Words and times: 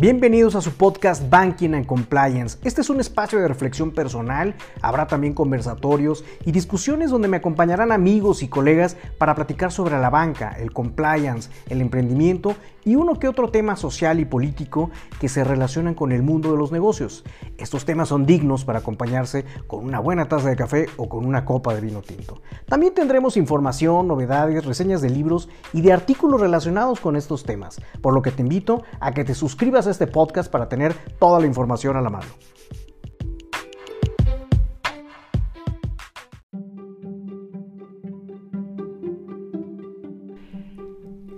Bienvenidos 0.00 0.54
a 0.54 0.60
su 0.60 0.74
podcast 0.74 1.28
Banking 1.28 1.74
and 1.74 1.84
Compliance. 1.84 2.56
Este 2.62 2.82
es 2.82 2.88
un 2.88 3.00
espacio 3.00 3.40
de 3.40 3.48
reflexión 3.48 3.90
personal, 3.90 4.54
habrá 4.80 5.08
también 5.08 5.34
conversatorios 5.34 6.24
y 6.44 6.52
discusiones 6.52 7.10
donde 7.10 7.26
me 7.26 7.38
acompañarán 7.38 7.90
amigos 7.90 8.44
y 8.44 8.48
colegas 8.48 8.96
para 9.18 9.34
platicar 9.34 9.72
sobre 9.72 9.98
la 9.98 10.08
banca, 10.08 10.54
el 10.56 10.72
compliance, 10.72 11.50
el 11.68 11.80
emprendimiento 11.80 12.54
y 12.84 12.94
uno 12.94 13.18
que 13.18 13.26
otro 13.26 13.50
tema 13.50 13.74
social 13.74 14.20
y 14.20 14.24
político 14.24 14.90
que 15.20 15.28
se 15.28 15.42
relacionan 15.42 15.94
con 15.94 16.12
el 16.12 16.22
mundo 16.22 16.52
de 16.52 16.58
los 16.58 16.70
negocios. 16.70 17.24
Estos 17.58 17.84
temas 17.84 18.08
son 18.08 18.24
dignos 18.24 18.64
para 18.64 18.78
acompañarse 18.78 19.44
con 19.66 19.84
una 19.84 19.98
buena 19.98 20.28
taza 20.28 20.48
de 20.48 20.54
café 20.54 20.86
o 20.96 21.08
con 21.08 21.26
una 21.26 21.44
copa 21.44 21.74
de 21.74 21.80
vino 21.80 22.02
tinto. 22.02 22.40
También 22.66 22.94
tendremos 22.94 23.36
información, 23.36 24.06
novedades, 24.06 24.64
reseñas 24.64 25.02
de 25.02 25.10
libros 25.10 25.48
y 25.72 25.80
de 25.82 25.92
artículos 25.92 26.40
relacionados 26.40 27.00
con 27.00 27.16
estos 27.16 27.42
temas, 27.42 27.80
por 28.00 28.14
lo 28.14 28.22
que 28.22 28.30
te 28.30 28.42
invito 28.42 28.84
a 29.00 29.10
que 29.10 29.24
te 29.24 29.34
suscribas 29.34 29.87
este 29.90 30.06
podcast 30.06 30.50
para 30.50 30.68
tener 30.68 30.94
toda 31.18 31.40
la 31.40 31.46
información 31.46 31.96
a 31.96 32.00
la 32.00 32.10
mano. 32.10 32.26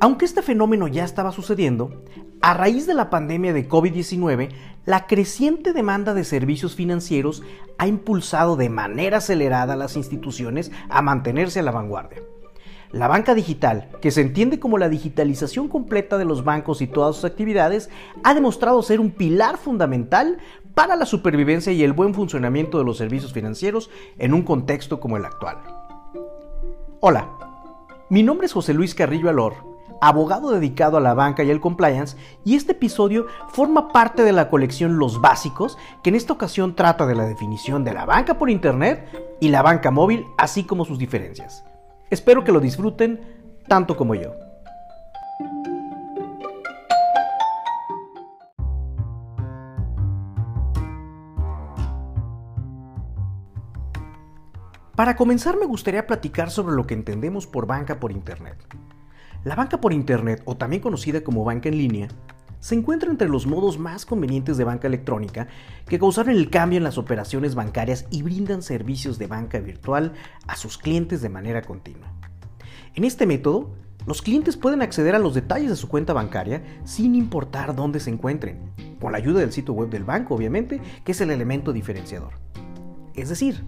Aunque 0.03 0.25
este 0.25 0.41
fenómeno 0.41 0.89
ya 0.89 1.05
estaba 1.05 1.31
sucediendo, 1.31 2.03
a 2.41 2.55
raíz 2.55 2.87
de 2.87 2.95
la 2.95 3.11
pandemia 3.11 3.53
de 3.53 3.69
COVID-19, 3.69 4.49
la 4.87 5.07
creciente 5.07 5.75
demanda 5.75 6.15
de 6.15 6.25
servicios 6.25 6.75
financieros 6.75 7.43
ha 7.77 7.87
impulsado 7.87 8.57
de 8.57 8.71
manera 8.71 9.19
acelerada 9.19 9.75
a 9.75 9.77
las 9.77 9.97
instituciones 9.97 10.73
a 10.89 11.03
mantenerse 11.03 11.61
a 11.61 11.63
la 11.63 11.71
vanguardia. 11.71 12.23
La 12.93 13.07
banca 13.07 13.37
digital, 13.37 13.89
que 14.01 14.11
se 14.11 14.21
entiende 14.21 14.59
como 14.59 14.77
la 14.77 14.89
digitalización 14.89 15.69
completa 15.69 16.19
de 16.19 16.25
los 16.25 16.43
bancos 16.43 16.83
y 16.83 16.89
todas 16.89 17.15
sus 17.15 17.25
actividades, 17.25 17.89
ha 18.25 18.35
demostrado 18.35 18.83
ser 18.83 18.99
un 18.99 19.13
pilar 19.13 19.59
fundamental 19.59 20.39
para 20.75 20.97
la 20.97 21.07
supervivencia 21.07 21.73
y 21.73 21.85
el 21.85 21.93
buen 21.93 22.15
funcionamiento 22.15 22.79
de 22.79 22.85
los 22.85 22.99
servicios 22.99 23.33
financieros 23.33 23.91
en 24.19 24.35
un 24.35 24.43
contexto 24.43 24.99
como 24.99 25.17
el 25.17 25.25
actual. 25.25 25.59
Hola, 26.99 27.29
mi 28.09 28.25
nombre 28.25 28.47
es 28.47 28.53
José 28.53 28.75
Luis 28.75 28.97
Carrillo 28.97 29.31
Alor, 29.31 29.55
abogado 30.01 30.51
dedicado 30.51 30.97
a 30.97 31.01
la 31.01 31.15
banca 31.15 31.45
y 31.45 31.51
el 31.51 31.61
compliance, 31.61 32.17
y 32.45 32.57
este 32.57 32.73
episodio 32.73 33.27
forma 33.51 33.93
parte 33.93 34.25
de 34.25 34.33
la 34.33 34.51
colección 34.51 34.99
Los 34.99 35.21
Básicos, 35.21 35.79
que 36.03 36.11
en 36.11 36.17
esta 36.17 36.33
ocasión 36.33 36.75
trata 36.75 37.07
de 37.07 37.15
la 37.15 37.27
definición 37.27 37.85
de 37.85 37.95
la 37.95 38.05
banca 38.05 38.37
por 38.37 38.51
Internet 38.51 39.07
y 39.39 39.51
la 39.51 39.63
banca 39.63 39.93
móvil, 39.93 40.27
así 40.37 40.65
como 40.65 40.85
sus 40.85 40.99
diferencias. 40.99 41.65
Espero 42.11 42.43
que 42.43 42.51
lo 42.51 42.59
disfruten 42.59 43.21
tanto 43.69 43.97
como 43.97 44.17
yo. 44.17 44.35
Para 54.97 55.17
comenzar 55.17 55.57
me 55.57 55.65
gustaría 55.65 56.07
platicar 56.07 56.51
sobre 56.51 56.75
lo 56.75 56.87
que 56.87 56.93
entendemos 56.93 57.47
por 57.47 57.67
banca 57.67 58.01
por 58.01 58.13
Internet. 58.13 58.59
La 59.45 59.55
banca 59.55 59.81
por 59.81 59.95
Internet, 59.95 60.43
o 60.45 60.59
también 60.59 60.83
conocida 60.83 61.23
como 61.23 61.45
banca 61.45 61.71
en 61.71 61.79
línea, 61.79 62.09
se 62.61 62.75
encuentra 62.75 63.11
entre 63.11 63.29
los 63.29 63.47
modos 63.47 63.79
más 63.79 64.07
convenientes 64.07 64.57
de 64.57 64.65
banca 64.65 64.87
electrónica 64.87 65.49
que 65.87 65.99
causaron 65.99 66.35
el 66.35 66.51
cambio 66.51 66.77
en 66.77 66.85
las 66.85 66.99
operaciones 66.99 67.55
bancarias 67.55 68.07
y 68.11 68.23
brindan 68.23 68.63
servicios 68.63 69.19
de 69.19 69.27
banca 69.27 69.59
virtual 69.59 70.13
a 70.47 70.57
sus 70.57 70.79
clientes 70.79 71.23
de 71.23 71.29
manera 71.31 71.63
continua. 71.63 72.13
En 72.95 73.05
este 73.05 73.27
método, 73.27 73.75
los 74.07 74.23
clientes 74.23 74.57
pueden 74.57 74.83
acceder 74.83 75.15
a 75.15 75.19
los 75.19 75.35
detalles 75.35 75.71
de 75.71 75.77
su 75.77 75.89
cuenta 75.89 76.13
bancaria 76.13 76.63
sin 76.85 77.15
importar 77.15 77.75
dónde 77.75 78.01
se 78.01 78.11
encuentren, 78.11 78.73
con 79.01 79.13
la 79.13 79.19
ayuda 79.19 79.41
del 79.41 79.53
sitio 79.53 79.75
web 79.75 79.91
del 79.91 80.05
banco, 80.05 80.35
obviamente, 80.35 80.81
que 81.05 81.13
es 81.13 81.21
el 81.21 81.31
elemento 81.31 81.73
diferenciador. 81.73 82.35
Es 83.15 83.29
decir, 83.29 83.65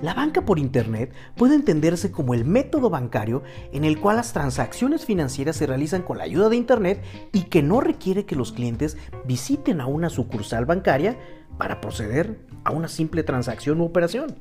la 0.00 0.14
banca 0.14 0.42
por 0.42 0.58
Internet 0.58 1.12
puede 1.36 1.54
entenderse 1.54 2.10
como 2.10 2.34
el 2.34 2.44
método 2.44 2.90
bancario 2.90 3.42
en 3.72 3.84
el 3.84 4.00
cual 4.00 4.16
las 4.16 4.32
transacciones 4.32 5.04
financieras 5.04 5.56
se 5.56 5.66
realizan 5.66 6.02
con 6.02 6.18
la 6.18 6.24
ayuda 6.24 6.48
de 6.48 6.56
Internet 6.56 7.02
y 7.32 7.42
que 7.42 7.62
no 7.62 7.80
requiere 7.80 8.24
que 8.24 8.36
los 8.36 8.52
clientes 8.52 8.96
visiten 9.24 9.80
a 9.80 9.86
una 9.86 10.10
sucursal 10.10 10.64
bancaria 10.64 11.18
para 11.58 11.80
proceder 11.80 12.38
a 12.64 12.72
una 12.72 12.88
simple 12.88 13.22
transacción 13.22 13.80
u 13.80 13.84
operación. 13.84 14.34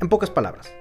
En 0.00 0.08
pocas 0.08 0.30
palabras, 0.30 0.72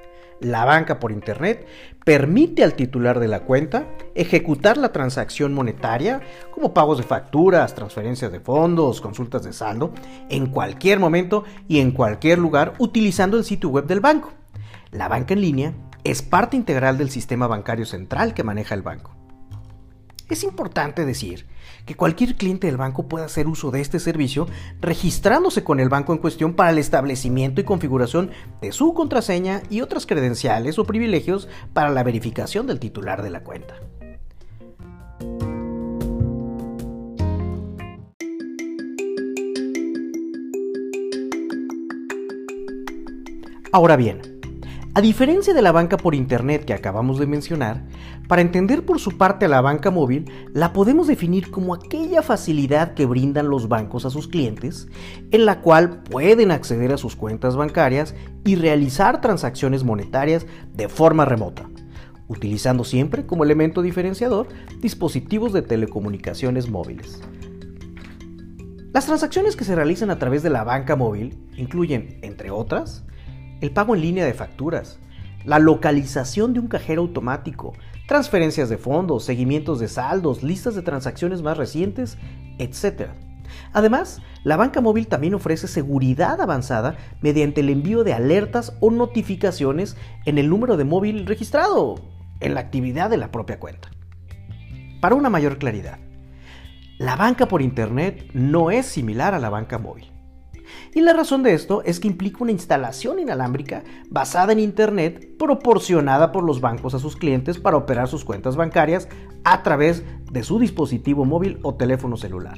la 0.41 0.65
banca 0.65 0.99
por 0.99 1.11
Internet 1.11 1.67
permite 2.05 2.63
al 2.63 2.73
titular 2.73 3.19
de 3.19 3.27
la 3.27 3.41
cuenta 3.41 3.87
ejecutar 4.15 4.77
la 4.77 4.91
transacción 4.91 5.53
monetaria, 5.53 6.21
como 6.51 6.73
pagos 6.73 6.97
de 6.97 7.03
facturas, 7.03 7.75
transferencias 7.75 8.31
de 8.31 8.39
fondos, 8.39 9.01
consultas 9.01 9.43
de 9.43 9.53
saldo, 9.53 9.93
en 10.29 10.47
cualquier 10.47 10.99
momento 10.99 11.43
y 11.67 11.79
en 11.79 11.91
cualquier 11.91 12.39
lugar 12.39 12.73
utilizando 12.79 13.37
el 13.37 13.43
sitio 13.43 13.69
web 13.69 13.85
del 13.85 13.99
banco. 13.99 14.31
La 14.91 15.07
banca 15.07 15.33
en 15.33 15.41
línea 15.41 15.73
es 16.03 16.21
parte 16.21 16.55
integral 16.57 16.97
del 16.97 17.09
sistema 17.09 17.47
bancario 17.47 17.85
central 17.85 18.33
que 18.33 18.43
maneja 18.43 18.73
el 18.73 18.81
banco. 18.81 19.18
Es 20.29 20.43
importante 20.43 21.05
decir 21.05 21.47
que 21.87 21.95
cualquier 21.95 22.35
cliente 22.35 22.67
del 22.67 22.77
banco 22.77 23.07
puede 23.07 23.25
hacer 23.25 23.47
uso 23.47 23.71
de 23.71 23.81
este 23.81 23.99
servicio 23.99 24.47
registrándose 24.79 25.63
con 25.63 25.79
el 25.79 25.89
banco 25.89 26.13
en 26.13 26.19
cuestión 26.19 26.53
para 26.53 26.69
el 26.69 26.77
establecimiento 26.77 27.61
y 27.61 27.63
configuración 27.63 28.29
de 28.61 28.71
su 28.71 28.93
contraseña 28.93 29.63
y 29.71 29.81
otras 29.81 30.05
credenciales 30.05 30.77
o 30.77 30.85
privilegios 30.85 31.49
para 31.73 31.89
la 31.89 32.03
verificación 32.03 32.67
del 32.67 32.79
titular 32.79 33.23
de 33.23 33.31
la 33.31 33.43
cuenta. 33.43 33.73
Ahora 43.71 43.95
bien, 43.95 44.38
a 44.95 45.01
diferencia 45.01 45.53
de 45.53 45.61
la 45.61 45.71
banca 45.71 45.97
por 45.97 46.15
Internet 46.15 46.65
que 46.65 46.73
acabamos 46.73 47.19
de 47.19 47.27
mencionar, 47.27 47.83
para 48.27 48.41
entender 48.41 48.85
por 48.85 48.99
su 48.99 49.17
parte 49.17 49.45
a 49.45 49.47
la 49.47 49.61
banca 49.61 49.91
móvil, 49.91 50.25
la 50.51 50.73
podemos 50.73 51.05
definir 51.05 51.51
como 51.51 51.75
aquella 51.75 52.23
facilidad 52.23 52.95
que 52.95 53.05
brindan 53.05 53.49
los 53.49 53.67
bancos 53.67 54.05
a 54.05 54.09
sus 54.09 54.27
clientes, 54.27 54.87
en 55.29 55.45
la 55.45 55.61
cual 55.61 56.01
pueden 56.03 56.49
acceder 56.49 56.91
a 56.91 56.97
sus 56.97 57.15
cuentas 57.15 57.55
bancarias 57.55 58.15
y 58.43 58.55
realizar 58.55 59.21
transacciones 59.21 59.83
monetarias 59.83 60.47
de 60.73 60.89
forma 60.89 61.23
remota, 61.23 61.69
utilizando 62.27 62.83
siempre 62.83 63.27
como 63.27 63.43
elemento 63.43 63.83
diferenciador 63.83 64.47
dispositivos 64.81 65.53
de 65.53 65.61
telecomunicaciones 65.61 66.67
móviles. 66.67 67.21
Las 68.91 69.05
transacciones 69.05 69.55
que 69.55 69.65
se 69.65 69.75
realizan 69.75 70.09
a 70.09 70.17
través 70.17 70.41
de 70.41 70.49
la 70.49 70.63
banca 70.63 70.95
móvil 70.95 71.37
incluyen, 71.57 72.17
entre 72.23 72.49
otras, 72.49 73.05
el 73.61 73.71
pago 73.71 73.95
en 73.95 74.01
línea 74.01 74.25
de 74.25 74.33
facturas, 74.33 74.99
la 75.45 75.59
localización 75.59 76.53
de 76.53 76.59
un 76.59 76.67
cajero 76.67 77.01
automático, 77.01 77.73
transferencias 78.07 78.69
de 78.69 78.77
fondos, 78.77 79.23
seguimientos 79.23 79.79
de 79.79 79.87
saldos, 79.87 80.43
listas 80.43 80.75
de 80.75 80.81
transacciones 80.81 81.41
más 81.41 81.57
recientes, 81.57 82.17
etc. 82.57 83.11
Además, 83.73 84.21
la 84.43 84.57
banca 84.57 84.81
móvil 84.81 85.07
también 85.07 85.33
ofrece 85.33 85.67
seguridad 85.67 86.41
avanzada 86.41 86.97
mediante 87.21 87.61
el 87.61 87.69
envío 87.69 88.03
de 88.03 88.13
alertas 88.13 88.75
o 88.79 88.91
notificaciones 88.91 89.97
en 90.25 90.37
el 90.37 90.49
número 90.49 90.77
de 90.77 90.85
móvil 90.85 91.25
registrado 91.25 91.95
en 92.39 92.53
la 92.53 92.61
actividad 92.61 93.09
de 93.09 93.17
la 93.17 93.31
propia 93.31 93.59
cuenta. 93.59 93.89
Para 95.01 95.15
una 95.15 95.29
mayor 95.29 95.57
claridad, 95.57 95.99
la 96.97 97.15
banca 97.15 97.47
por 97.47 97.61
Internet 97.61 98.29
no 98.33 98.71
es 98.71 98.85
similar 98.85 99.33
a 99.33 99.39
la 99.39 99.49
banca 99.49 99.77
móvil. 99.77 100.11
Y 100.93 101.01
la 101.01 101.13
razón 101.13 101.43
de 101.43 101.53
esto 101.53 101.83
es 101.83 101.99
que 101.99 102.07
implica 102.07 102.39
una 102.41 102.51
instalación 102.51 103.19
inalámbrica 103.19 103.83
basada 104.09 104.53
en 104.53 104.59
Internet 104.59 105.37
proporcionada 105.37 106.31
por 106.31 106.43
los 106.43 106.61
bancos 106.61 106.93
a 106.93 106.99
sus 106.99 107.15
clientes 107.15 107.59
para 107.59 107.77
operar 107.77 108.07
sus 108.07 108.25
cuentas 108.25 108.55
bancarias 108.55 109.07
a 109.43 109.63
través 109.63 110.03
de 110.31 110.43
su 110.43 110.59
dispositivo 110.59 111.25
móvil 111.25 111.59
o 111.61 111.75
teléfono 111.75 112.17
celular. 112.17 112.57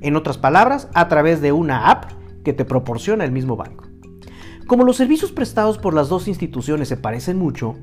En 0.00 0.16
otras 0.16 0.38
palabras, 0.38 0.88
a 0.94 1.08
través 1.08 1.40
de 1.40 1.52
una 1.52 1.90
app 1.90 2.12
que 2.44 2.52
te 2.52 2.64
proporciona 2.64 3.24
el 3.24 3.32
mismo 3.32 3.56
banco. 3.56 3.84
Como 4.66 4.84
los 4.84 4.96
servicios 4.96 5.32
prestados 5.32 5.78
por 5.78 5.94
las 5.94 6.08
dos 6.08 6.28
instituciones 6.28 6.88
se 6.88 6.96
parecen 6.96 7.38
mucho, 7.38 7.76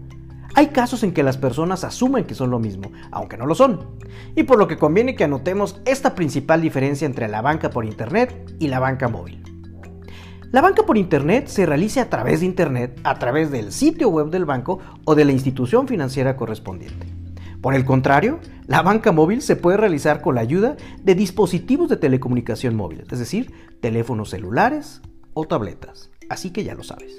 hay 0.54 0.68
casos 0.68 1.04
en 1.04 1.14
que 1.14 1.24
las 1.24 1.38
personas 1.38 1.84
asumen 1.84 2.26
que 2.26 2.36
son 2.36 2.50
lo 2.50 2.60
mismo, 2.60 2.92
aunque 3.12 3.38
no 3.38 3.46
lo 3.46 3.56
son, 3.56 3.98
y 4.36 4.44
por 4.44 4.58
lo 4.58 4.68
que 4.68 4.78
conviene 4.78 5.16
que 5.16 5.24
anotemos 5.24 5.82
esta 5.86 6.14
principal 6.14 6.62
diferencia 6.62 7.06
entre 7.06 7.28
la 7.28 7.42
banca 7.42 7.70
por 7.70 7.86
Internet 7.86 8.56
y 8.60 8.68
la 8.68 8.80
banca 8.80 9.08
móvil. 9.08 9.51
La 10.52 10.60
banca 10.60 10.84
por 10.86 10.98
Internet 10.98 11.48
se 11.48 11.66
realiza 11.66 12.02
a 12.02 12.10
través 12.10 12.42
de 12.42 12.46
Internet, 12.46 13.00
a 13.06 13.18
través 13.18 13.52
del 13.52 13.72
sitio 13.72 14.10
web 14.10 14.32
del 14.32 14.44
banco 14.44 14.80
o 15.06 15.16
de 15.16 15.24
la 15.24 15.32
institución 15.32 15.88
financiera 15.88 16.36
correspondiente. 16.36 17.08
Por 17.62 17.74
el 17.74 17.86
contrario, 17.86 18.40
la 18.68 18.82
banca 18.82 19.14
móvil 19.14 19.42
se 19.42 19.56
puede 19.56 19.78
realizar 19.78 20.20
con 20.20 20.36
la 20.36 20.42
ayuda 20.42 20.76
de 21.02 21.16
dispositivos 21.16 21.88
de 21.88 21.96
telecomunicación 21.96 22.76
móvil, 22.76 23.06
es 23.10 23.20
decir, 23.20 23.54
teléfonos 23.80 24.32
celulares 24.32 25.02
o 25.34 25.46
tabletas. 25.46 26.10
Así 26.28 26.50
que 26.50 26.66
ya 26.66 26.76
lo 26.76 26.84
sabes. 26.84 27.16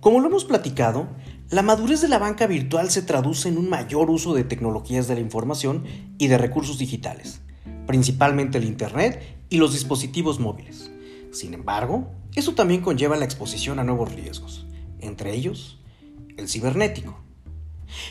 Como 0.00 0.20
lo 0.20 0.28
hemos 0.28 0.46
platicado, 0.46 1.06
la 1.54 1.62
madurez 1.62 2.00
de 2.00 2.08
la 2.08 2.18
banca 2.18 2.48
virtual 2.48 2.90
se 2.90 3.00
traduce 3.00 3.48
en 3.48 3.58
un 3.58 3.68
mayor 3.68 4.10
uso 4.10 4.34
de 4.34 4.42
tecnologías 4.42 5.06
de 5.06 5.14
la 5.14 5.20
información 5.20 5.84
y 6.18 6.26
de 6.26 6.36
recursos 6.36 6.78
digitales, 6.78 7.42
principalmente 7.86 8.58
el 8.58 8.64
Internet 8.64 9.22
y 9.50 9.58
los 9.58 9.72
dispositivos 9.72 10.40
móviles. 10.40 10.90
Sin 11.30 11.54
embargo, 11.54 12.10
eso 12.34 12.54
también 12.54 12.80
conlleva 12.80 13.16
la 13.16 13.24
exposición 13.24 13.78
a 13.78 13.84
nuevos 13.84 14.12
riesgos, 14.12 14.66
entre 14.98 15.32
ellos 15.32 15.78
el 16.36 16.48
cibernético. 16.48 17.20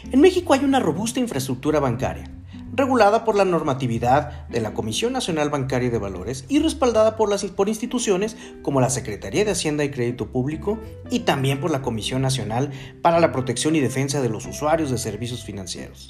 En 0.10 0.22
México 0.22 0.54
hay 0.54 0.64
una 0.64 0.80
robusta 0.80 1.20
infraestructura 1.20 1.82
bancaria, 1.82 2.32
regulada 2.76 3.24
por 3.24 3.36
la 3.36 3.46
normatividad 3.46 4.48
de 4.48 4.60
la 4.60 4.74
Comisión 4.74 5.14
Nacional 5.14 5.50
Bancaria 5.50 5.90
de 5.90 6.00
Valores 6.00 6.46
y 6.50 6.60
respaldada 6.60 7.16
por, 7.16 7.30
las, 7.30 7.46
por 7.46 7.70
instituciones 7.70 8.36
como 8.62 8.82
la 8.82 8.90
Secretaría 8.90 9.46
de 9.46 9.52
Hacienda 9.52 9.84
y 9.84 9.92
Crédito 9.92 10.32
Público 10.32 10.80
y 11.10 11.20
también 11.20 11.62
por 11.62 11.72
la 11.72 11.82
Comisión 11.82 12.22
Nacional 12.22 12.72
para 13.02 13.20
la 13.20 13.32
Protección 13.32 13.76
y 13.76 13.80
Defensa 13.80 14.22
de 14.22 14.30
los 14.30 14.46
Usuarios 14.46 14.90
de 14.90 14.98
Servicios 14.98 15.44
Financieros, 15.44 16.10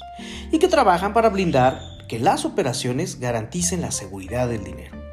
y 0.50 0.58
que 0.58 0.68
trabajan 0.68 1.12
para 1.12 1.28
blindar 1.28 1.80
que 2.08 2.18
las 2.18 2.44
operaciones 2.44 3.20
garanticen 3.20 3.80
la 3.80 3.90
seguridad 3.90 4.48
del 4.48 4.64
dinero. 4.64 5.04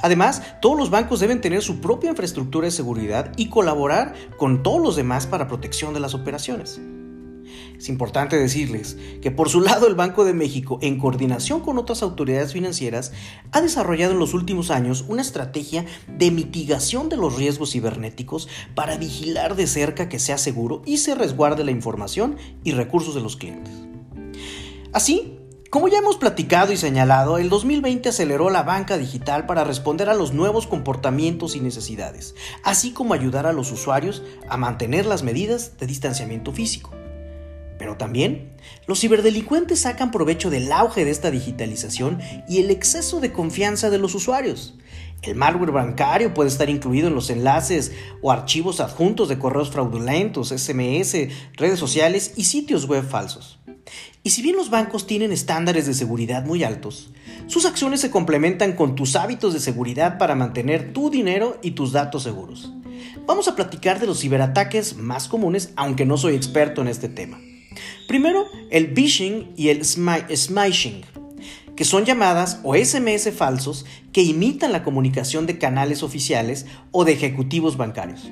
Además, 0.00 0.42
todos 0.60 0.78
los 0.78 0.90
bancos 0.90 1.20
deben 1.20 1.40
tener 1.40 1.62
su 1.62 1.80
propia 1.80 2.10
infraestructura 2.10 2.66
de 2.66 2.70
seguridad 2.70 3.32
y 3.36 3.48
colaborar 3.48 4.14
con 4.36 4.62
todos 4.62 4.80
los 4.80 4.96
demás 4.96 5.26
para 5.26 5.48
protección 5.48 5.94
de 5.94 6.00
las 6.00 6.14
operaciones. 6.14 6.80
Es 7.78 7.88
importante 7.88 8.36
decirles 8.36 8.96
que 9.20 9.30
por 9.30 9.48
su 9.48 9.60
lado 9.60 9.86
el 9.86 9.94
Banco 9.94 10.24
de 10.24 10.32
México, 10.32 10.78
en 10.80 10.98
coordinación 10.98 11.60
con 11.60 11.76
otras 11.78 12.02
autoridades 12.02 12.52
financieras, 12.52 13.12
ha 13.52 13.60
desarrollado 13.60 14.12
en 14.12 14.18
los 14.18 14.32
últimos 14.32 14.70
años 14.70 15.04
una 15.08 15.22
estrategia 15.22 15.84
de 16.08 16.30
mitigación 16.30 17.08
de 17.08 17.16
los 17.16 17.36
riesgos 17.36 17.72
cibernéticos 17.72 18.48
para 18.74 18.96
vigilar 18.96 19.56
de 19.56 19.66
cerca 19.66 20.08
que 20.08 20.18
sea 20.18 20.38
seguro 20.38 20.82
y 20.86 20.98
se 20.98 21.14
resguarde 21.14 21.64
la 21.64 21.72
información 21.72 22.36
y 22.62 22.72
recursos 22.72 23.14
de 23.14 23.20
los 23.20 23.36
clientes. 23.36 23.74
Así, 24.92 25.38
como 25.74 25.88
ya 25.88 25.98
hemos 25.98 26.16
platicado 26.16 26.72
y 26.72 26.76
señalado, 26.76 27.38
el 27.38 27.48
2020 27.48 28.10
aceleró 28.10 28.48
la 28.48 28.62
banca 28.62 28.96
digital 28.96 29.44
para 29.44 29.64
responder 29.64 30.08
a 30.08 30.14
los 30.14 30.32
nuevos 30.32 30.68
comportamientos 30.68 31.56
y 31.56 31.60
necesidades, 31.60 32.36
así 32.62 32.92
como 32.92 33.12
ayudar 33.12 33.44
a 33.46 33.52
los 33.52 33.72
usuarios 33.72 34.22
a 34.48 34.56
mantener 34.56 35.04
las 35.04 35.24
medidas 35.24 35.76
de 35.76 35.88
distanciamiento 35.88 36.52
físico. 36.52 36.92
Pero 37.84 37.98
también, 37.98 38.56
los 38.86 39.00
ciberdelincuentes 39.00 39.80
sacan 39.80 40.10
provecho 40.10 40.48
del 40.48 40.72
auge 40.72 41.04
de 41.04 41.10
esta 41.10 41.30
digitalización 41.30 42.18
y 42.48 42.60
el 42.60 42.70
exceso 42.70 43.20
de 43.20 43.30
confianza 43.30 43.90
de 43.90 43.98
los 43.98 44.14
usuarios. 44.14 44.72
El 45.20 45.34
malware 45.34 45.70
bancario 45.70 46.32
puede 46.32 46.48
estar 46.48 46.70
incluido 46.70 47.08
en 47.08 47.14
los 47.14 47.28
enlaces 47.28 47.92
o 48.22 48.32
archivos 48.32 48.80
adjuntos 48.80 49.28
de 49.28 49.38
correos 49.38 49.70
fraudulentos, 49.70 50.48
SMS, 50.48 51.28
redes 51.58 51.78
sociales 51.78 52.32
y 52.36 52.44
sitios 52.44 52.86
web 52.86 53.06
falsos. 53.06 53.58
Y 54.22 54.30
si 54.30 54.40
bien 54.40 54.56
los 54.56 54.70
bancos 54.70 55.06
tienen 55.06 55.30
estándares 55.30 55.84
de 55.86 55.92
seguridad 55.92 56.46
muy 56.46 56.64
altos, 56.64 57.10
sus 57.48 57.66
acciones 57.66 58.00
se 58.00 58.10
complementan 58.10 58.72
con 58.72 58.94
tus 58.94 59.14
hábitos 59.14 59.52
de 59.52 59.60
seguridad 59.60 60.16
para 60.16 60.34
mantener 60.34 60.94
tu 60.94 61.10
dinero 61.10 61.58
y 61.60 61.72
tus 61.72 61.92
datos 61.92 62.22
seguros. 62.22 62.72
Vamos 63.26 63.48
a 63.48 63.56
platicar 63.56 64.00
de 64.00 64.06
los 64.06 64.20
ciberataques 64.20 64.96
más 64.96 65.28
comunes, 65.28 65.72
aunque 65.76 66.04
no 66.06 66.16
soy 66.16 66.34
experto 66.34 66.82
en 66.82 66.88
este 66.88 67.08
tema. 67.08 67.38
Primero, 68.06 68.46
el 68.70 68.94
phishing 68.94 69.52
y 69.56 69.68
el 69.68 69.84
smishing, 69.84 71.04
que 71.76 71.84
son 71.84 72.04
llamadas 72.04 72.60
o 72.62 72.76
SMS 72.76 73.32
falsos 73.32 73.84
que 74.12 74.22
imitan 74.22 74.72
la 74.72 74.84
comunicación 74.84 75.46
de 75.46 75.58
canales 75.58 76.02
oficiales 76.02 76.66
o 76.90 77.04
de 77.04 77.12
ejecutivos 77.12 77.76
bancarios. 77.76 78.30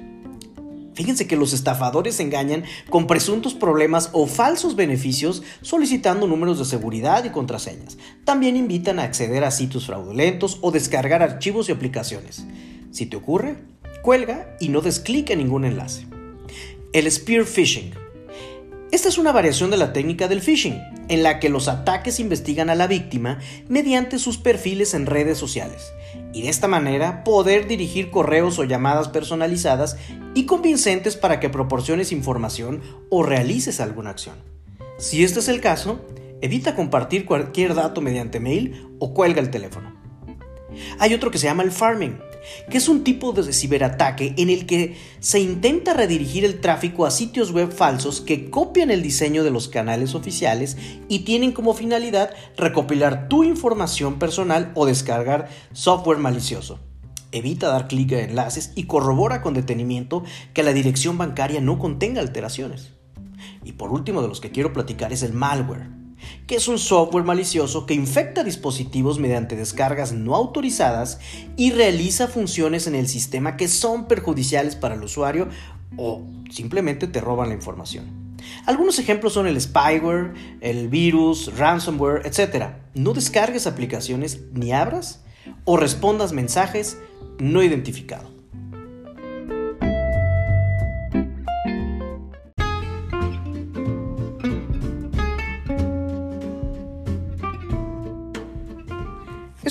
Fíjense 0.94 1.26
que 1.26 1.36
los 1.36 1.54
estafadores 1.54 2.20
engañan 2.20 2.64
con 2.90 3.06
presuntos 3.06 3.54
problemas 3.54 4.10
o 4.12 4.26
falsos 4.26 4.76
beneficios 4.76 5.42
solicitando 5.62 6.26
números 6.26 6.58
de 6.58 6.66
seguridad 6.66 7.24
y 7.24 7.30
contraseñas. 7.30 7.96
También 8.24 8.56
invitan 8.56 8.98
a 8.98 9.04
acceder 9.04 9.42
a 9.44 9.50
sitios 9.50 9.86
fraudulentos 9.86 10.58
o 10.60 10.70
descargar 10.70 11.22
archivos 11.22 11.68
y 11.68 11.72
aplicaciones. 11.72 12.44
Si 12.90 13.06
te 13.06 13.16
ocurre, 13.16 13.56
cuelga 14.02 14.54
y 14.60 14.68
no 14.68 14.82
des 14.82 15.00
clic 15.00 15.30
en 15.30 15.38
ningún 15.38 15.64
enlace. 15.64 16.06
El 16.92 17.10
spear 17.10 17.46
phishing 17.46 17.94
esta 18.92 19.08
es 19.08 19.16
una 19.16 19.32
variación 19.32 19.70
de 19.70 19.78
la 19.78 19.94
técnica 19.94 20.28
del 20.28 20.42
phishing, 20.42 20.78
en 21.08 21.22
la 21.22 21.40
que 21.40 21.48
los 21.48 21.66
ataques 21.66 22.20
investigan 22.20 22.68
a 22.68 22.74
la 22.74 22.86
víctima 22.86 23.38
mediante 23.66 24.18
sus 24.18 24.36
perfiles 24.36 24.92
en 24.92 25.06
redes 25.06 25.38
sociales, 25.38 25.94
y 26.34 26.42
de 26.42 26.50
esta 26.50 26.68
manera 26.68 27.24
poder 27.24 27.66
dirigir 27.66 28.10
correos 28.10 28.58
o 28.58 28.64
llamadas 28.64 29.08
personalizadas 29.08 29.96
y 30.34 30.44
convincentes 30.44 31.16
para 31.16 31.40
que 31.40 31.48
proporciones 31.48 32.12
información 32.12 32.82
o 33.08 33.22
realices 33.22 33.80
alguna 33.80 34.10
acción. 34.10 34.36
Si 34.98 35.24
este 35.24 35.40
es 35.40 35.48
el 35.48 35.62
caso, 35.62 36.04
evita 36.42 36.76
compartir 36.76 37.24
cualquier 37.24 37.74
dato 37.74 38.02
mediante 38.02 38.40
mail 38.40 38.88
o 38.98 39.14
cuelga 39.14 39.40
el 39.40 39.50
teléfono. 39.50 39.96
Hay 40.98 41.14
otro 41.14 41.30
que 41.30 41.38
se 41.38 41.46
llama 41.46 41.62
el 41.62 41.72
farming, 41.72 42.18
que 42.70 42.78
es 42.78 42.88
un 42.88 43.04
tipo 43.04 43.32
de 43.32 43.52
ciberataque 43.52 44.34
en 44.36 44.50
el 44.50 44.66
que 44.66 44.96
se 45.20 45.40
intenta 45.40 45.94
redirigir 45.94 46.44
el 46.44 46.60
tráfico 46.60 47.06
a 47.06 47.10
sitios 47.10 47.52
web 47.52 47.72
falsos 47.72 48.20
que 48.20 48.50
copian 48.50 48.90
el 48.90 49.02
diseño 49.02 49.44
de 49.44 49.50
los 49.50 49.68
canales 49.68 50.14
oficiales 50.14 50.76
y 51.08 51.20
tienen 51.20 51.52
como 51.52 51.74
finalidad 51.74 52.30
recopilar 52.56 53.28
tu 53.28 53.44
información 53.44 54.18
personal 54.18 54.72
o 54.74 54.86
descargar 54.86 55.48
software 55.72 56.18
malicioso. 56.18 56.78
Evita 57.30 57.68
dar 57.68 57.88
clic 57.88 58.12
a 58.12 58.20
enlaces 58.20 58.72
y 58.74 58.84
corrobora 58.84 59.40
con 59.40 59.54
detenimiento 59.54 60.22
que 60.52 60.62
la 60.62 60.72
dirección 60.72 61.16
bancaria 61.16 61.60
no 61.60 61.78
contenga 61.78 62.20
alteraciones. 62.20 62.92
Y 63.64 63.72
por 63.72 63.90
último 63.90 64.20
de 64.20 64.28
los 64.28 64.40
que 64.40 64.50
quiero 64.50 64.72
platicar 64.72 65.12
es 65.12 65.22
el 65.22 65.32
malware 65.32 66.01
que 66.46 66.56
es 66.56 66.69
un 66.69 66.79
software 66.79 67.25
malicioso 67.25 67.87
que 67.87 67.94
infecta 67.94 68.44
dispositivos 68.44 69.19
mediante 69.19 69.56
descargas 69.56 70.12
no 70.12 70.34
autorizadas 70.34 71.19
y 71.56 71.73
realiza 71.73 72.29
funciones 72.29 72.87
en 72.87 72.94
el 72.94 73.08
sistema 73.08 73.56
que 73.56 73.69
son 73.69 74.06
perjudiciales 74.06 74.76
para 74.76 74.94
el 74.94 75.02
usuario 75.02 75.49
o 75.96 76.23
simplemente 76.50 77.06
te 77.06 77.20
roban 77.20 77.49
la 77.49 77.55
información. 77.55 78.23
Algunos 78.67 78.99
ejemplos 78.99 79.34
son 79.34 79.46
el 79.46 79.61
spyware, 79.61 80.32
el 80.61 80.88
virus, 80.88 81.56
ransomware, 81.56 82.26
etc. 82.26 82.75
No 82.94 83.12
descargues 83.12 83.67
aplicaciones 83.67 84.40
ni 84.52 84.73
abras 84.73 85.23
o 85.64 85.76
respondas 85.76 86.32
mensajes 86.32 86.99
no 87.38 87.62
identificados. 87.62 88.31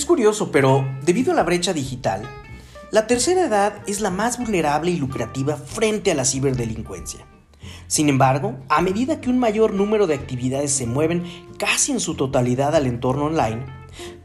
Es 0.01 0.07
curioso, 0.07 0.51
pero 0.51 0.83
debido 1.03 1.31
a 1.31 1.35
la 1.35 1.43
brecha 1.43 1.73
digital, 1.73 2.23
la 2.89 3.05
tercera 3.05 3.45
edad 3.45 3.83
es 3.85 4.01
la 4.01 4.09
más 4.09 4.39
vulnerable 4.39 4.89
y 4.89 4.97
lucrativa 4.97 5.55
frente 5.55 6.09
a 6.09 6.15
la 6.15 6.25
ciberdelincuencia. 6.25 7.27
Sin 7.85 8.09
embargo, 8.09 8.55
a 8.67 8.81
medida 8.81 9.21
que 9.21 9.29
un 9.29 9.37
mayor 9.37 9.73
número 9.73 10.07
de 10.07 10.15
actividades 10.15 10.71
se 10.71 10.87
mueven 10.87 11.23
casi 11.59 11.91
en 11.91 11.99
su 11.99 12.15
totalidad 12.15 12.75
al 12.75 12.87
entorno 12.87 13.25
online, 13.25 13.63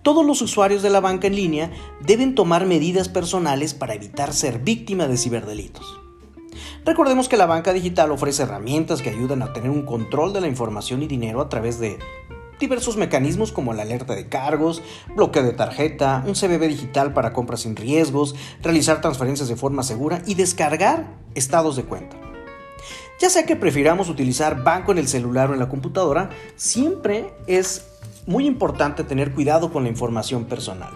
todos 0.01 0.25
los 0.25 0.41
usuarios 0.41 0.81
de 0.81 0.89
la 0.89 1.01
banca 1.01 1.27
en 1.27 1.37
línea 1.37 1.71
deben 2.01 2.35
tomar 2.35 2.65
medidas 2.65 3.11
personales 3.11 3.75
para 3.75 3.93
evitar 3.93 4.33
ser 4.33 4.61
víctima 4.61 5.09
de 5.09 5.19
ciberdelitos. 5.19 6.01
Recordemos 6.87 7.29
que 7.29 7.37
la 7.37 7.45
banca 7.45 7.75
digital 7.75 8.13
ofrece 8.13 8.45
herramientas 8.45 9.03
que 9.03 9.11
ayudan 9.11 9.43
a 9.43 9.53
tener 9.53 9.69
un 9.69 9.85
control 9.85 10.33
de 10.33 10.41
la 10.41 10.49
información 10.49 11.03
y 11.03 11.07
dinero 11.07 11.43
a 11.43 11.51
través 11.51 11.79
de 11.79 11.99
diversos 12.59 12.97
mecanismos 12.97 13.53
como 13.53 13.73
la 13.73 13.83
alerta 13.83 14.15
de 14.15 14.29
cargos, 14.29 14.83
bloqueo 15.15 15.43
de 15.43 15.53
tarjeta, 15.53 16.25
un 16.27 16.35
CBB 16.35 16.69
digital 16.69 17.13
para 17.13 17.33
compras 17.33 17.61
sin 17.61 17.77
riesgos, 17.77 18.35
realizar 18.63 19.01
transferencias 19.01 19.49
de 19.49 19.57
forma 19.57 19.83
segura 19.83 20.23
y 20.27 20.35
descargar 20.35 21.07
estados 21.35 21.77
de 21.77 21.85
cuenta. 21.85 22.17
Ya 23.19 23.31
sea 23.31 23.47
que 23.47 23.57
prefiramos 23.57 24.11
utilizar 24.11 24.63
banco 24.63 24.93
en 24.93 24.99
el 24.99 25.09
celular 25.09 25.51
o 25.51 25.55
en 25.55 25.59
la 25.59 25.69
computadora, 25.69 26.31
siempre 26.57 27.33
es 27.47 27.87
muy 28.27 28.47
importante 28.47 29.05
tener 29.05 29.33
cuidado 29.33 29.73
con 29.73 29.85
la 29.85 29.89
información 29.89 30.45
personal. 30.45 30.93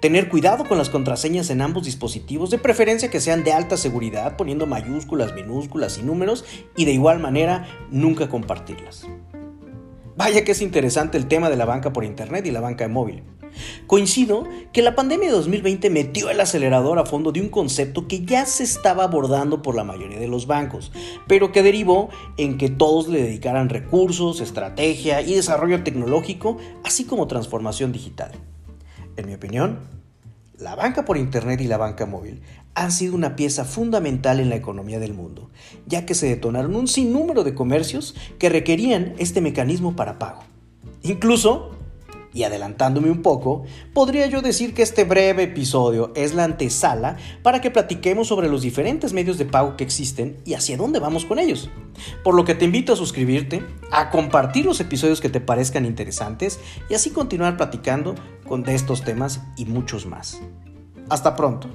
Tener 0.00 0.28
cuidado 0.28 0.64
con 0.64 0.78
las 0.78 0.90
contraseñas 0.90 1.50
en 1.50 1.60
ambos 1.60 1.84
dispositivos, 1.84 2.50
de 2.50 2.58
preferencia 2.58 3.10
que 3.10 3.20
sean 3.20 3.44
de 3.44 3.52
alta 3.52 3.76
seguridad, 3.76 4.36
poniendo 4.36 4.66
mayúsculas, 4.66 5.34
minúsculas 5.34 5.98
y 5.98 6.02
números, 6.02 6.44
y 6.76 6.84
de 6.84 6.92
igual 6.92 7.18
manera 7.18 7.68
nunca 7.90 8.28
compartirlas. 8.28 9.06
Vaya 10.18 10.42
que 10.42 10.50
es 10.50 10.62
interesante 10.62 11.16
el 11.16 11.28
tema 11.28 11.48
de 11.48 11.54
la 11.54 11.64
banca 11.64 11.92
por 11.92 12.04
Internet 12.04 12.44
y 12.44 12.50
la 12.50 12.60
banca 12.60 12.88
móvil. 12.88 13.22
Coincido 13.86 14.48
que 14.72 14.82
la 14.82 14.96
pandemia 14.96 15.28
de 15.28 15.36
2020 15.36 15.90
metió 15.90 16.28
el 16.28 16.40
acelerador 16.40 16.98
a 16.98 17.06
fondo 17.06 17.30
de 17.30 17.40
un 17.40 17.50
concepto 17.50 18.08
que 18.08 18.24
ya 18.24 18.44
se 18.44 18.64
estaba 18.64 19.04
abordando 19.04 19.62
por 19.62 19.76
la 19.76 19.84
mayoría 19.84 20.18
de 20.18 20.26
los 20.26 20.48
bancos, 20.48 20.90
pero 21.28 21.52
que 21.52 21.62
derivó 21.62 22.08
en 22.36 22.58
que 22.58 22.68
todos 22.68 23.06
le 23.06 23.22
dedicaran 23.22 23.68
recursos, 23.68 24.40
estrategia 24.40 25.22
y 25.22 25.36
desarrollo 25.36 25.84
tecnológico, 25.84 26.58
así 26.82 27.04
como 27.04 27.28
transformación 27.28 27.92
digital. 27.92 28.32
En 29.16 29.24
mi 29.24 29.34
opinión, 29.34 29.78
la 30.58 30.74
banca 30.74 31.04
por 31.04 31.16
Internet 31.16 31.60
y 31.60 31.68
la 31.68 31.76
banca 31.76 32.06
móvil 32.06 32.42
han 32.82 32.92
sido 32.92 33.14
una 33.14 33.36
pieza 33.36 33.64
fundamental 33.64 34.40
en 34.40 34.48
la 34.48 34.56
economía 34.56 34.98
del 34.98 35.14
mundo, 35.14 35.50
ya 35.86 36.06
que 36.06 36.14
se 36.14 36.28
detonaron 36.28 36.76
un 36.76 36.88
sinnúmero 36.88 37.44
de 37.44 37.54
comercios 37.54 38.14
que 38.38 38.48
requerían 38.48 39.14
este 39.18 39.40
mecanismo 39.40 39.96
para 39.96 40.18
pago. 40.18 40.44
Incluso 41.02 41.78
y 42.32 42.44
adelantándome 42.44 43.10
un 43.10 43.22
poco, 43.22 43.64
podría 43.92 44.26
yo 44.26 44.42
decir 44.42 44.74
que 44.74 44.82
este 44.82 45.04
breve 45.04 45.44
episodio 45.44 46.12
es 46.14 46.34
la 46.34 46.44
antesala 46.44 47.16
para 47.42 47.60
que 47.60 47.70
platiquemos 47.70 48.28
sobre 48.28 48.48
los 48.48 48.62
diferentes 48.62 49.12
medios 49.12 49.38
de 49.38 49.46
pago 49.46 49.76
que 49.76 49.84
existen 49.84 50.36
y 50.44 50.54
hacia 50.54 50.76
dónde 50.76 51.00
vamos 51.00 51.24
con 51.24 51.38
ellos. 51.38 51.70
Por 52.22 52.34
lo 52.34 52.44
que 52.44 52.54
te 52.54 52.66
invito 52.66 52.92
a 52.92 52.96
suscribirte, 52.96 53.64
a 53.90 54.10
compartir 54.10 54.66
los 54.66 54.80
episodios 54.80 55.20
que 55.20 55.30
te 55.30 55.40
parezcan 55.40 55.84
interesantes 55.84 56.60
y 56.88 56.94
así 56.94 57.10
continuar 57.10 57.56
platicando 57.56 58.14
con 58.46 58.62
de 58.62 58.74
estos 58.74 59.02
temas 59.02 59.40
y 59.56 59.64
muchos 59.64 60.06
más. 60.06 60.40
Hasta 61.08 61.34
pronto. 61.34 61.68